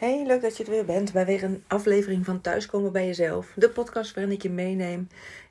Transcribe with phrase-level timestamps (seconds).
[0.00, 3.52] Hey, leuk dat je er weer bent bij weer een aflevering van Thuiskomen bij Jezelf.
[3.54, 5.08] De podcast waarin ik je meeneem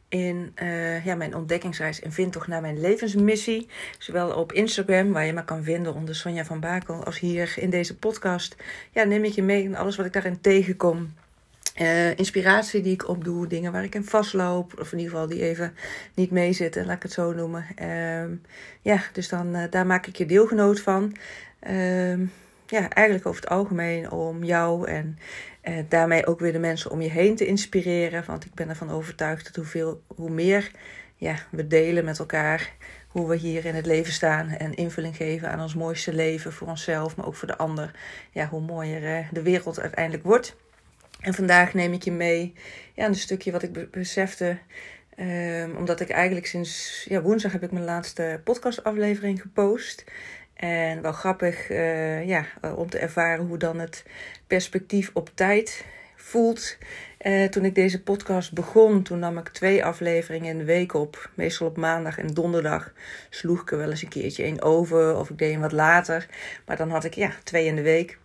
[0.07, 3.67] in uh, ja, mijn ontdekkingsreis en vind toch naar mijn levensmissie.
[3.98, 7.70] Zowel op Instagram, waar je me kan vinden onder Sonja van Bakel, als hier in
[7.70, 8.55] deze podcast.
[8.91, 11.13] Ja, neem ik je mee in alles wat ik daarin tegenkom.
[11.81, 15.41] Uh, inspiratie die ik opdoe, dingen waar ik in vastloop, of in ieder geval die
[15.41, 15.73] even
[16.13, 17.66] niet meezitten, laat ik het zo noemen.
[17.81, 18.38] Uh,
[18.81, 21.16] ja, dus dan, uh, daar maak ik je deelgenoot van.
[21.59, 22.25] Ehm,
[22.70, 25.18] ja, eigenlijk over het algemeen om jou en
[25.61, 28.23] eh, daarmee ook weer de mensen om je heen te inspireren.
[28.28, 30.71] Want ik ben ervan overtuigd dat hoeveel, hoe meer
[31.15, 32.73] ja, we delen met elkaar,
[33.08, 36.68] hoe we hier in het leven staan en invulling geven aan ons mooiste leven voor
[36.68, 37.92] onszelf, maar ook voor de ander,
[38.32, 40.56] ja, hoe mooier eh, de wereld uiteindelijk wordt.
[41.20, 42.54] En vandaag neem ik je mee
[42.94, 44.58] ja, een stukje wat ik besefte.
[45.20, 50.04] Um, omdat ik eigenlijk sinds ja, woensdag heb ik mijn laatste podcastaflevering gepost.
[50.59, 52.45] En wel grappig uh, ja,
[52.76, 54.04] om te ervaren hoe dan het
[54.48, 56.77] perspectief op tijd voelt.
[57.22, 61.30] Uh, toen ik deze podcast begon, toen nam ik twee afleveringen in de week op.
[61.34, 62.94] Meestal op maandag en donderdag
[63.30, 66.25] sloeg ik er wel eens een keertje één over of ik deed hem wat later.
[66.66, 68.17] Maar dan had ik ja, twee in de week.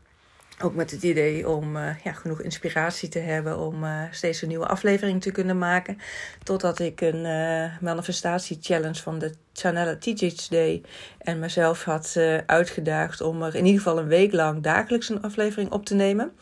[0.63, 4.49] Ook met het idee om uh, ja, genoeg inspiratie te hebben om uh, steeds een
[4.49, 5.99] nieuwe aflevering te kunnen maken.
[6.43, 10.83] Totdat ik een uh, manifestatie challenge van de Chanella Teachers Day
[11.19, 12.17] en mezelf had
[12.47, 16.33] uitgedaagd om er in ieder geval een week lang dagelijks een aflevering op te nemen.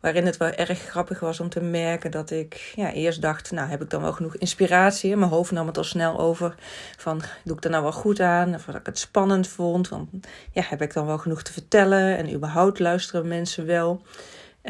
[0.00, 3.68] Waarin het wel erg grappig was om te merken dat ik ja, eerst dacht, nou
[3.68, 5.16] heb ik dan wel genoeg inspiratie.
[5.16, 6.54] Mijn hoofd nam het al snel over
[6.96, 8.54] van, doe ik er nou wel goed aan?
[8.54, 9.88] Of dat ik het spannend vond.
[9.88, 10.08] Want
[10.52, 12.16] ja, heb ik dan wel genoeg te vertellen?
[12.16, 14.02] En überhaupt luisteren mensen wel?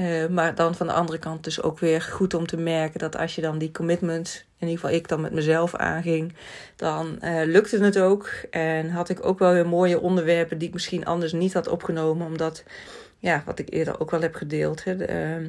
[0.01, 3.17] Uh, maar dan van de andere kant dus ook weer goed om te merken dat
[3.17, 6.35] als je dan die commitment, in ieder geval ik dan met mezelf aanging,
[6.77, 8.31] dan uh, lukte het ook.
[8.51, 12.27] En had ik ook wel weer mooie onderwerpen die ik misschien anders niet had opgenomen,
[12.27, 12.65] omdat
[13.19, 14.85] ja, wat ik eerder ook wel heb gedeeld.
[14.85, 14.95] Hè,
[15.41, 15.49] uh,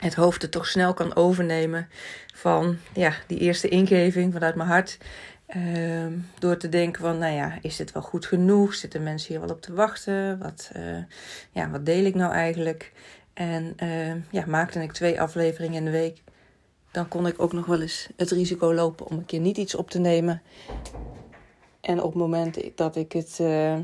[0.00, 1.88] het hoofd het toch snel kan overnemen
[2.34, 4.98] van ja, die eerste ingeving vanuit mijn hart.
[5.56, 6.06] Uh,
[6.38, 8.74] door te denken van, nou ja, is dit wel goed genoeg?
[8.74, 10.38] Zitten mensen hier wel op te wachten?
[10.38, 10.98] Wat, uh,
[11.52, 12.92] ja, wat deel ik nou eigenlijk?
[13.34, 16.22] En uh, ja, maakte ik twee afleveringen in de week.
[16.90, 19.74] Dan kon ik ook nog wel eens het risico lopen om een keer niet iets
[19.74, 20.42] op te nemen.
[21.80, 23.78] En op het moment dat ik het uh,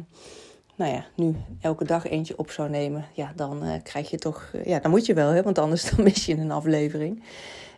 [0.77, 4.51] nou ja, nu elke dag eentje op zou nemen, ja, dan uh, krijg je toch,
[4.55, 7.23] uh, ja, dan moet je wel, hè, want anders dan mis je een aflevering.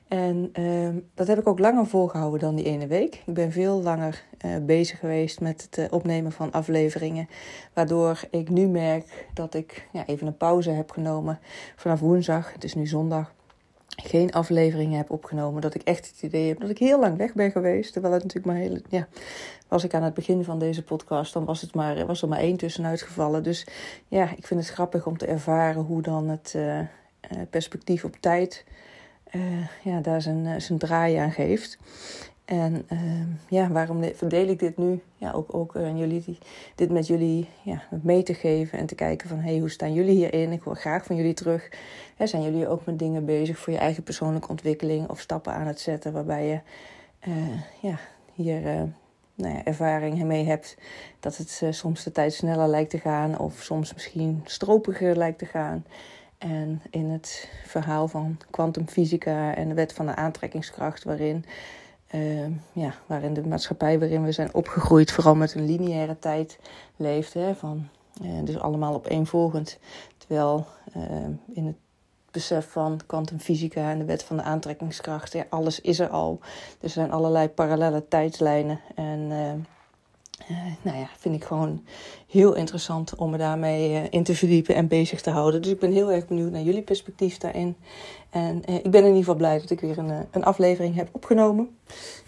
[0.09, 3.22] En uh, dat heb ik ook langer volgehouden dan die ene week.
[3.27, 7.28] Ik ben veel langer uh, bezig geweest met het opnemen van afleveringen.
[7.72, 11.38] Waardoor ik nu merk dat ik ja, even een pauze heb genomen
[11.77, 12.53] vanaf woensdag.
[12.53, 13.34] Het is nu zondag
[13.97, 15.62] geen afleveringen heb opgenomen.
[15.62, 17.93] Dat ik echt het idee heb dat ik heel lang weg ben geweest.
[17.93, 18.78] Terwijl het natuurlijk maar heel.
[18.88, 19.09] Ja,
[19.69, 22.38] was ik aan het begin van deze podcast, dan was, het maar, was er maar
[22.38, 23.43] één tussenuit gevallen.
[23.43, 23.66] Dus
[24.09, 26.78] ja, ik vind het grappig om te ervaren hoe dan het uh,
[27.50, 28.65] perspectief op tijd.
[29.33, 31.78] Uh, ja, daar zijn, zijn draai aan geeft.
[32.44, 33.00] En uh,
[33.49, 35.03] ja, waarom verdeel ik dit nu?
[35.16, 36.38] Ja, ook, ook uh, jullie,
[36.75, 39.38] dit met jullie ja, mee te geven en te kijken van...
[39.38, 40.53] hey, hoe staan jullie hierin?
[40.53, 41.69] Ik hoor graag van jullie terug.
[42.19, 45.09] Zijn jullie ook met dingen bezig voor je eigen persoonlijke ontwikkeling...
[45.09, 46.60] of stappen aan het zetten waarbij je
[47.28, 47.99] uh, ja,
[48.34, 48.60] hier
[49.34, 50.77] nou ja, ervaring mee hebt...
[51.21, 53.38] dat het soms de tijd sneller lijkt te gaan...
[53.38, 55.84] of soms misschien stropiger lijkt te gaan...
[56.38, 61.04] En in het verhaal van kwantumfysica en de wet van de aantrekkingskracht...
[61.04, 61.44] waarin
[62.14, 66.58] uh, ja, waarin de maatschappij waarin we zijn opgegroeid vooral met een lineaire tijd
[66.97, 67.34] leeft.
[67.34, 67.88] Hè, van,
[68.22, 69.78] uh, dus allemaal opeenvolgend.
[70.19, 70.66] Terwijl
[70.97, 71.04] uh,
[71.54, 71.76] in het
[72.30, 76.41] besef van kwantumfysica en de wet van de aantrekkingskracht, alles is er al.
[76.80, 78.80] Er zijn allerlei parallele tijdslijnen.
[78.94, 79.30] En
[80.50, 81.84] uh, nou ja, vind ik gewoon
[82.28, 85.62] heel interessant om me daarmee uh, in te verdiepen en bezig te houden.
[85.62, 87.77] Dus ik ben heel erg benieuwd naar jullie perspectief daarin.
[88.31, 91.09] En uh, ik ben in ieder geval blij dat ik weer een, een aflevering heb
[91.12, 91.77] opgenomen.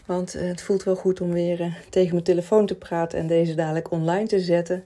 [0.07, 3.91] Want het voelt wel goed om weer tegen mijn telefoon te praten en deze dadelijk
[3.91, 4.85] online te zetten.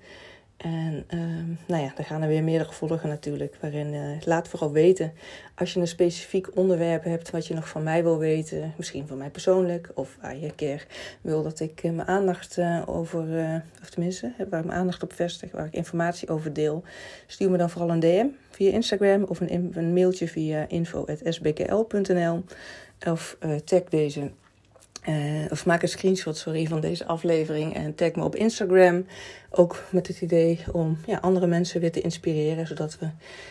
[0.62, 1.20] En uh,
[1.66, 3.56] nou ja, er gaan er weer meerdere volgen natuurlijk.
[3.60, 5.12] Waarin uh, laat vooral weten
[5.54, 8.74] als je een specifiek onderwerp hebt wat je nog van mij wil weten.
[8.76, 9.90] Misschien van mij persoonlijk.
[9.94, 10.86] Of waar je een keer
[11.20, 13.20] wil dat ik uh, mijn aandacht uh, over,
[13.82, 15.50] of tenminste, waar ik mijn aandacht op vestig.
[15.50, 16.82] Waar ik informatie over deel.
[17.26, 19.24] Stuur me dan vooral een DM via Instagram.
[19.24, 22.44] Of een, een mailtje via info.sbkl.nl.
[23.06, 24.30] Of tag deze
[25.00, 29.06] eh, of maak een screenshot sorry, van deze aflevering en tag me op Instagram.
[29.50, 33.08] Ook met het idee om ja, andere mensen weer te inspireren, zodat we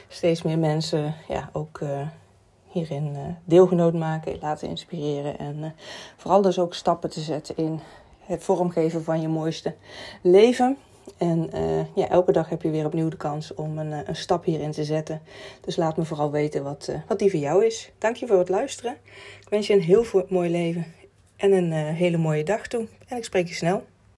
[0.08, 2.08] steeds meer mensen ja, ook eh,
[2.68, 5.38] hierin eh, deelgenoot maken, laten inspireren.
[5.38, 5.76] En
[6.18, 7.80] vooral dus ook stappen te zetten in
[8.26, 9.76] het vormgeven van je mooiste
[10.22, 10.78] leven.
[11.18, 11.50] En
[11.96, 14.84] ja, elke dag heb je weer opnieuw de kans om een, een stap hierin te
[14.84, 15.22] zetten.
[15.62, 17.92] Dus laat me vooral weten wat, wat die voor jou is.
[17.98, 18.98] Dank je voor het luisteren.
[19.42, 20.86] Ik wens je een heel mooi leven
[21.40, 22.88] en een eh, hele mooie dag toe.
[23.08, 23.86] En ik spreek je snel.